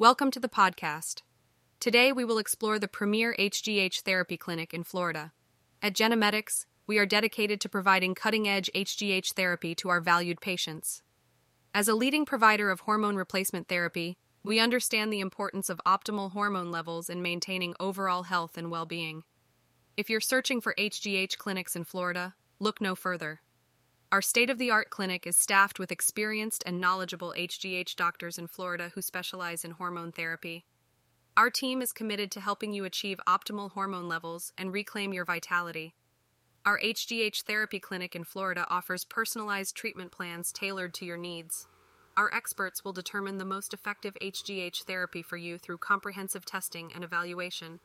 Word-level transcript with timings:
Welcome 0.00 0.30
to 0.30 0.40
the 0.40 0.48
podcast. 0.48 1.20
Today 1.78 2.10
we 2.10 2.24
will 2.24 2.38
explore 2.38 2.78
the 2.78 2.88
premier 2.88 3.36
HGH 3.38 4.00
therapy 4.00 4.38
clinic 4.38 4.72
in 4.72 4.82
Florida. 4.82 5.34
At 5.82 5.92
Genemedics, 5.92 6.64
we 6.86 6.96
are 6.96 7.04
dedicated 7.04 7.60
to 7.60 7.68
providing 7.68 8.14
cutting 8.14 8.48
edge 8.48 8.70
HGH 8.74 9.34
therapy 9.34 9.74
to 9.74 9.90
our 9.90 10.00
valued 10.00 10.40
patients. 10.40 11.02
As 11.74 11.86
a 11.86 11.94
leading 11.94 12.24
provider 12.24 12.70
of 12.70 12.80
hormone 12.80 13.16
replacement 13.16 13.68
therapy, 13.68 14.16
we 14.42 14.58
understand 14.58 15.12
the 15.12 15.20
importance 15.20 15.68
of 15.68 15.82
optimal 15.86 16.32
hormone 16.32 16.70
levels 16.70 17.10
in 17.10 17.20
maintaining 17.20 17.74
overall 17.78 18.22
health 18.22 18.56
and 18.56 18.70
well 18.70 18.86
being. 18.86 19.24
If 19.98 20.08
you're 20.08 20.22
searching 20.22 20.62
for 20.62 20.74
HGH 20.78 21.36
clinics 21.36 21.76
in 21.76 21.84
Florida, 21.84 22.36
look 22.58 22.80
no 22.80 22.94
further. 22.94 23.42
Our 24.12 24.22
state 24.22 24.50
of 24.50 24.58
the 24.58 24.72
art 24.72 24.90
clinic 24.90 25.24
is 25.24 25.36
staffed 25.36 25.78
with 25.78 25.92
experienced 25.92 26.64
and 26.66 26.80
knowledgeable 26.80 27.32
HGH 27.38 27.94
doctors 27.94 28.38
in 28.38 28.48
Florida 28.48 28.90
who 28.92 29.02
specialize 29.02 29.64
in 29.64 29.70
hormone 29.70 30.10
therapy. 30.10 30.64
Our 31.36 31.48
team 31.48 31.80
is 31.80 31.92
committed 31.92 32.32
to 32.32 32.40
helping 32.40 32.72
you 32.72 32.84
achieve 32.84 33.20
optimal 33.28 33.70
hormone 33.70 34.08
levels 34.08 34.52
and 34.58 34.72
reclaim 34.72 35.12
your 35.12 35.24
vitality. 35.24 35.94
Our 36.66 36.80
HGH 36.80 37.44
therapy 37.44 37.78
clinic 37.78 38.16
in 38.16 38.24
Florida 38.24 38.66
offers 38.68 39.04
personalized 39.04 39.76
treatment 39.76 40.10
plans 40.10 40.50
tailored 40.50 40.92
to 40.94 41.04
your 41.04 41.16
needs. 41.16 41.68
Our 42.16 42.34
experts 42.34 42.84
will 42.84 42.92
determine 42.92 43.38
the 43.38 43.44
most 43.44 43.72
effective 43.72 44.16
HGH 44.20 44.82
therapy 44.86 45.22
for 45.22 45.36
you 45.36 45.56
through 45.56 45.78
comprehensive 45.78 46.44
testing 46.44 46.90
and 46.92 47.04
evaluation. 47.04 47.78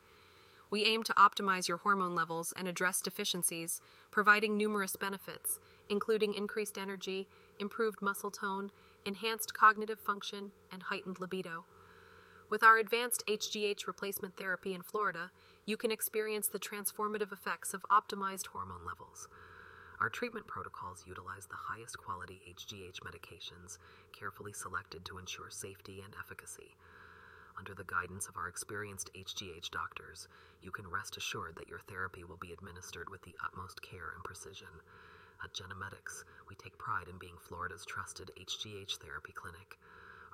We 0.70 0.84
aim 0.84 1.02
to 1.04 1.14
optimize 1.14 1.68
your 1.68 1.78
hormone 1.78 2.14
levels 2.14 2.52
and 2.56 2.66
address 2.66 3.00
deficiencies, 3.00 3.80
providing 4.10 4.56
numerous 4.56 4.96
benefits, 4.96 5.60
including 5.88 6.34
increased 6.34 6.76
energy, 6.76 7.28
improved 7.60 8.02
muscle 8.02 8.30
tone, 8.30 8.70
enhanced 9.04 9.54
cognitive 9.54 10.00
function, 10.00 10.50
and 10.72 10.82
heightened 10.84 11.20
libido. 11.20 11.64
With 12.50 12.62
our 12.62 12.78
advanced 12.78 13.24
HGH 13.28 13.86
replacement 13.86 14.36
therapy 14.36 14.74
in 14.74 14.82
Florida, 14.82 15.30
you 15.64 15.76
can 15.76 15.90
experience 15.90 16.48
the 16.48 16.60
transformative 16.60 17.32
effects 17.32 17.74
of 17.74 17.84
optimized 17.90 18.48
hormone 18.48 18.84
levels. 18.86 19.28
Our 20.00 20.08
treatment 20.08 20.46
protocols 20.46 21.04
utilize 21.06 21.46
the 21.46 21.56
highest 21.56 21.98
quality 21.98 22.40
HGH 22.48 23.00
medications, 23.00 23.78
carefully 24.12 24.52
selected 24.52 25.04
to 25.06 25.18
ensure 25.18 25.50
safety 25.50 26.02
and 26.04 26.14
efficacy. 26.20 26.76
Under 27.58 27.74
the 27.74 27.84
guidance 27.84 28.28
of 28.28 28.36
our 28.36 28.48
experienced 28.48 29.10
HGH 29.16 29.70
doctors, 29.70 30.28
you 30.60 30.70
can 30.70 30.86
rest 30.88 31.16
assured 31.16 31.56
that 31.56 31.68
your 31.68 31.80
therapy 31.88 32.22
will 32.22 32.36
be 32.36 32.52
administered 32.52 33.08
with 33.08 33.22
the 33.22 33.34
utmost 33.42 33.80
care 33.80 34.12
and 34.14 34.22
precision. 34.22 34.82
At 35.42 35.54
Genemedics, 35.54 36.24
we 36.48 36.54
take 36.56 36.76
pride 36.76 37.08
in 37.08 37.18
being 37.18 37.38
Florida's 37.38 37.86
trusted 37.86 38.30
HGH 38.36 38.98
therapy 38.98 39.32
clinic. 39.32 39.78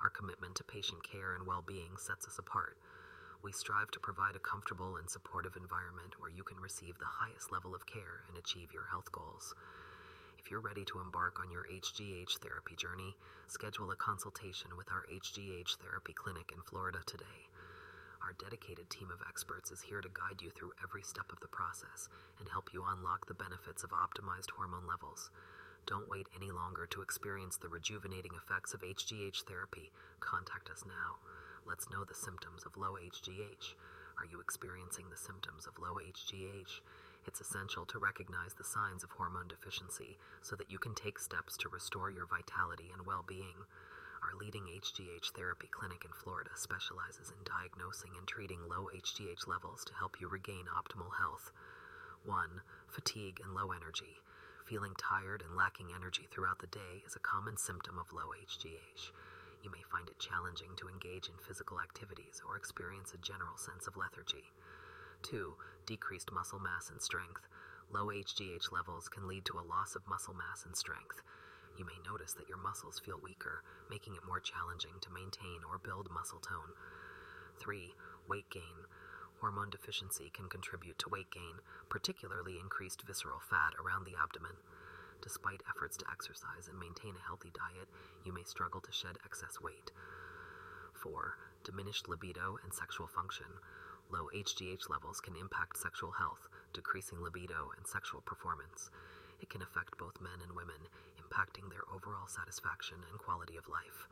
Our 0.03 0.09
commitment 0.09 0.55
to 0.55 0.63
patient 0.63 1.03
care 1.03 1.33
and 1.33 1.47
well 1.47 1.63
being 1.65 1.95
sets 1.97 2.27
us 2.27 2.39
apart. 2.39 2.77
We 3.41 3.51
strive 3.51 3.91
to 3.91 3.99
provide 3.99 4.35
a 4.35 4.39
comfortable 4.39 4.97
and 4.97 5.09
supportive 5.09 5.55
environment 5.55 6.19
where 6.19 6.31
you 6.31 6.43
can 6.43 6.59
receive 6.59 6.97
the 6.99 7.19
highest 7.19 7.51
level 7.51 7.75
of 7.75 7.85
care 7.85 8.23
and 8.27 8.37
achieve 8.37 8.73
your 8.73 8.87
health 8.91 9.11
goals. 9.11 9.53
If 10.43 10.51
you're 10.51 10.59
ready 10.59 10.83
to 10.91 10.99
embark 10.99 11.39
on 11.39 11.49
your 11.51 11.63
HGH 11.71 12.43
therapy 12.43 12.75
journey, 12.75 13.15
schedule 13.47 13.91
a 13.91 13.95
consultation 13.95 14.75
with 14.75 14.91
our 14.91 15.07
HGH 15.07 15.79
therapy 15.79 16.11
clinic 16.11 16.51
in 16.51 16.61
Florida 16.67 16.99
today. 17.05 17.47
Our 18.21 18.35
dedicated 18.35 18.89
team 18.89 19.07
of 19.07 19.23
experts 19.25 19.71
is 19.71 19.87
here 19.87 20.01
to 20.01 20.11
guide 20.11 20.41
you 20.43 20.51
through 20.51 20.75
every 20.83 21.01
step 21.01 21.31
of 21.31 21.39
the 21.39 21.47
process 21.47 22.09
and 22.39 22.49
help 22.49 22.73
you 22.73 22.83
unlock 22.83 23.25
the 23.25 23.39
benefits 23.39 23.85
of 23.87 23.95
optimized 23.95 24.51
hormone 24.51 24.83
levels. 24.85 25.31
Don't 25.87 26.11
wait 26.11 26.27
any 26.35 26.51
longer 26.51 26.87
to 26.87 27.01
experience 27.01 27.55
the 27.55 27.71
rejuvenating 27.71 28.35
effects 28.35 28.73
of 28.73 28.83
HGH 28.83 29.47
therapy. 29.47 29.93
Contact 30.19 30.69
us 30.69 30.83
now. 30.83 31.23
Let's 31.65 31.89
know 31.89 32.03
the 32.03 32.19
symptoms 32.19 32.65
of 32.65 32.75
low 32.75 32.99
HGH. 32.99 33.79
Are 34.19 34.27
you 34.29 34.41
experiencing 34.41 35.05
the 35.09 35.15
symptoms 35.15 35.67
of 35.67 35.79
low 35.79 36.03
HGH? 36.03 36.83
It's 37.25 37.41
essential 37.41 37.85
to 37.87 37.99
recognize 37.99 38.53
the 38.53 38.63
signs 38.63 39.03
of 39.03 39.11
hormone 39.11 39.47
deficiency 39.47 40.17
so 40.41 40.55
that 40.55 40.71
you 40.71 40.77
can 40.77 40.93
take 40.93 41.19
steps 41.19 41.57
to 41.57 41.69
restore 41.69 42.11
your 42.11 42.25
vitality 42.25 42.91
and 42.91 43.05
well 43.05 43.23
being. 43.27 43.65
Our 44.23 44.35
leading 44.39 44.65
HGH 44.67 45.31
therapy 45.35 45.67
clinic 45.71 46.05
in 46.05 46.11
Florida 46.11 46.51
specializes 46.55 47.31
in 47.31 47.43
diagnosing 47.43 48.11
and 48.17 48.27
treating 48.27 48.67
low 48.67 48.87
HGH 48.95 49.47
levels 49.47 49.83
to 49.85 49.93
help 49.93 50.19
you 50.19 50.27
regain 50.27 50.65
optimal 50.71 51.15
health. 51.19 51.51
1. 52.25 52.61
Fatigue 52.87 53.41
and 53.43 53.53
low 53.53 53.71
energy. 53.71 54.23
Feeling 54.65 54.95
tired 54.97 55.43
and 55.43 55.57
lacking 55.57 55.91
energy 55.93 56.27
throughout 56.31 56.59
the 56.59 56.71
day 56.71 57.03
is 57.05 57.15
a 57.15 57.19
common 57.19 57.57
symptom 57.57 57.99
of 57.99 58.13
low 58.13 58.31
HGH. 58.31 59.11
You 59.61 59.71
may 59.71 59.83
find 59.91 60.07
it 60.07 60.19
challenging 60.19 60.75
to 60.77 60.87
engage 60.87 61.27
in 61.27 61.35
physical 61.39 61.79
activities 61.79 62.41
or 62.47 62.55
experience 62.55 63.13
a 63.13 63.17
general 63.17 63.57
sense 63.57 63.87
of 63.87 63.97
lethargy. 63.97 64.51
2. 65.23 65.53
Decreased 65.85 66.31
muscle 66.31 66.59
mass 66.59 66.89
and 66.89 67.01
strength. 67.01 67.47
Low 67.91 68.07
HGH 68.07 68.71
levels 68.71 69.09
can 69.09 69.27
lead 69.27 69.43
to 69.45 69.59
a 69.59 69.67
loss 69.67 69.95
of 69.95 70.07
muscle 70.07 70.33
mass 70.33 70.63
and 70.65 70.75
strength. 70.75 71.21
You 71.77 71.83
may 71.85 71.99
notice 72.07 72.33
that 72.33 72.47
your 72.47 72.57
muscles 72.57 73.01
feel 73.03 73.19
weaker, 73.21 73.63
making 73.89 74.15
it 74.15 74.25
more 74.25 74.39
challenging 74.39 74.95
to 75.01 75.11
maintain 75.11 75.59
or 75.67 75.77
build 75.77 76.09
muscle 76.09 76.39
tone. 76.39 76.71
3. 77.59 77.93
Weight 78.29 78.49
gain. 78.49 78.87
Hormone 79.41 79.69
deficiency 79.69 80.31
can 80.33 80.47
contribute 80.47 80.97
to 80.99 81.09
weight 81.09 81.29
gain, 81.31 81.59
particularly 81.89 82.59
increased 82.59 83.03
visceral 83.05 83.41
fat 83.43 83.73
around 83.75 84.05
the 84.05 84.15
abdomen. 84.15 84.55
Despite 85.21 85.63
efforts 85.67 85.97
to 85.97 86.09
exercise 86.11 86.69
and 86.69 86.79
maintain 86.79 87.15
a 87.15 87.27
healthy 87.27 87.51
diet, 87.51 87.89
you 88.23 88.31
may 88.31 88.43
struggle 88.43 88.79
to 88.79 88.91
shed 88.91 89.17
excess 89.25 89.59
weight. 89.59 89.91
4. 90.95 91.35
Diminished 91.65 92.07
libido 92.07 92.57
and 92.63 92.73
sexual 92.73 93.07
function. 93.07 93.47
Low 94.13 94.29
HGH 94.29 94.93
levels 94.93 95.19
can 95.19 95.35
impact 95.35 95.81
sexual 95.81 96.11
health, 96.11 96.45
decreasing 96.71 97.17
libido 97.19 97.73
and 97.75 97.87
sexual 97.87 98.21
performance. 98.21 98.91
It 99.41 99.49
can 99.49 99.63
affect 99.63 99.97
both 99.97 100.21
men 100.21 100.37
and 100.43 100.53
women, 100.53 100.85
impacting 101.17 101.65
their 101.73 101.81
overall 101.89 102.29
satisfaction 102.29 103.01
and 103.09 103.17
quality 103.17 103.57
of 103.57 103.67
life. 103.67 104.05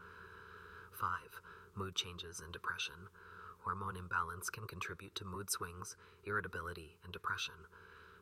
5. 0.98 1.38
Mood 1.76 1.94
changes 1.94 2.42
and 2.42 2.52
depression. 2.52 3.14
Hormone 3.62 3.96
imbalance 3.96 4.50
can 4.50 4.66
contribute 4.66 5.14
to 5.22 5.24
mood 5.24 5.52
swings, 5.52 5.96
irritability, 6.26 6.98
and 7.04 7.14
depression. 7.14 7.70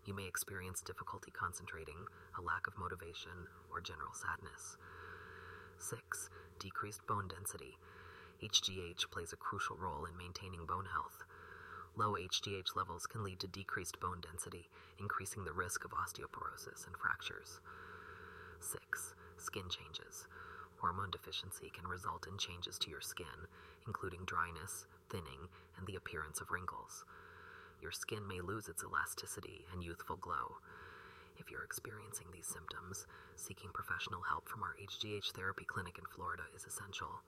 You 0.03 0.13
may 0.13 0.27
experience 0.27 0.81
difficulty 0.83 1.31
concentrating, 1.31 2.11
a 2.37 2.41
lack 2.43 2.67
of 2.67 2.77
motivation, 2.77 3.47
or 3.71 3.79
general 3.79 4.11
sadness. 4.11 4.75
6. 5.77 6.29
Decreased 6.59 7.07
bone 7.07 7.29
density. 7.29 7.79
HGH 8.43 9.09
plays 9.11 9.31
a 9.31 9.39
crucial 9.39 9.77
role 9.77 10.03
in 10.03 10.17
maintaining 10.17 10.65
bone 10.65 10.87
health. 10.91 11.23
Low 11.99 12.15
HGH 12.15 12.77
levels 12.77 13.05
can 13.05 13.25
lead 13.25 13.41
to 13.41 13.47
decreased 13.51 13.99
bone 13.99 14.23
density, 14.23 14.69
increasing 15.01 15.43
the 15.43 15.51
risk 15.51 15.83
of 15.83 15.91
osteoporosis 15.91 16.87
and 16.87 16.95
fractures. 16.95 17.59
6. 18.61 19.15
Skin 19.35 19.67
changes. 19.67 20.25
Hormone 20.79 21.11
deficiency 21.11 21.69
can 21.75 21.85
result 21.91 22.25
in 22.25 22.37
changes 22.37 22.79
to 22.79 22.89
your 22.89 23.01
skin, 23.01 23.51
including 23.85 24.23
dryness, 24.23 24.87
thinning, 25.09 25.51
and 25.75 25.85
the 25.87 25.97
appearance 25.97 26.39
of 26.39 26.51
wrinkles. 26.51 27.03
Your 27.81 27.91
skin 27.91 28.25
may 28.25 28.39
lose 28.39 28.69
its 28.69 28.81
elasticity 28.81 29.65
and 29.73 29.83
youthful 29.83 30.15
glow. 30.15 30.63
If 31.35 31.51
you're 31.51 31.67
experiencing 31.67 32.27
these 32.31 32.47
symptoms, 32.47 33.07
seeking 33.35 33.71
professional 33.73 34.23
help 34.23 34.47
from 34.47 34.63
our 34.63 34.79
HGH 34.79 35.35
therapy 35.35 35.65
clinic 35.67 35.99
in 35.99 36.05
Florida 36.15 36.43
is 36.55 36.63
essential. 36.63 37.19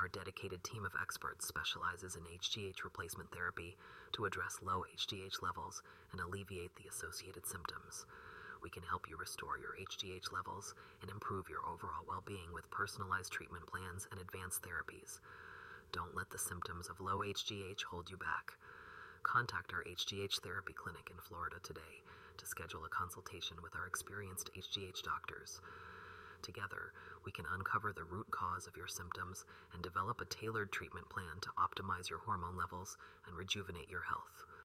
Our 0.00 0.08
dedicated 0.08 0.64
team 0.64 0.86
of 0.86 0.96
experts 0.96 1.46
specializes 1.46 2.16
in 2.16 2.24
HGH 2.24 2.84
replacement 2.84 3.30
therapy 3.32 3.76
to 4.12 4.24
address 4.24 4.56
low 4.62 4.82
HGH 4.96 5.42
levels 5.42 5.82
and 6.12 6.22
alleviate 6.22 6.74
the 6.76 6.88
associated 6.88 7.44
symptoms. 7.44 8.06
We 8.62 8.70
can 8.70 8.82
help 8.82 9.10
you 9.10 9.18
restore 9.18 9.58
your 9.58 9.76
HGH 9.76 10.32
levels 10.32 10.74
and 11.02 11.10
improve 11.10 11.50
your 11.50 11.60
overall 11.68 12.08
well 12.08 12.22
being 12.24 12.48
with 12.54 12.70
personalized 12.70 13.30
treatment 13.30 13.66
plans 13.66 14.08
and 14.10 14.18
advanced 14.18 14.62
therapies. 14.62 15.20
Don't 15.92 16.16
let 16.16 16.30
the 16.30 16.38
symptoms 16.38 16.88
of 16.88 17.00
low 17.00 17.18
HGH 17.18 17.84
hold 17.84 18.08
you 18.08 18.16
back. 18.16 18.56
Contact 19.22 19.74
our 19.74 19.84
HGH 19.84 20.40
therapy 20.40 20.72
clinic 20.72 21.10
in 21.12 21.20
Florida 21.20 21.56
today 21.62 22.00
to 22.38 22.46
schedule 22.46 22.86
a 22.86 22.88
consultation 22.88 23.58
with 23.62 23.76
our 23.76 23.86
experienced 23.86 24.48
HGH 24.56 25.02
doctors. 25.02 25.60
Together, 26.42 26.92
we 27.24 27.32
can 27.32 27.44
uncover 27.54 27.92
the 27.92 28.04
root 28.04 28.30
cause 28.30 28.66
of 28.66 28.76
your 28.76 28.88
symptoms 28.88 29.44
and 29.72 29.82
develop 29.82 30.20
a 30.20 30.24
tailored 30.24 30.72
treatment 30.72 31.08
plan 31.08 31.40
to 31.40 31.50
optimize 31.58 32.08
your 32.08 32.20
hormone 32.20 32.56
levels 32.56 32.96
and 33.26 33.36
rejuvenate 33.36 33.90
your 33.90 34.02
health. 34.02 34.44